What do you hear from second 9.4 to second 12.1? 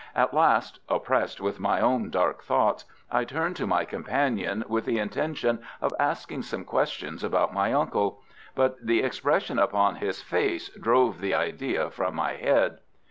upon his face drove the idea